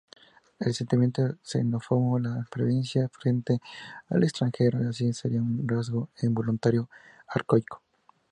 [0.57, 3.59] El sentimiento xenófobo, la prevención frente
[4.09, 6.89] al extranjero, así, sería un rasgo evolutivo
[7.27, 7.83] arcaico.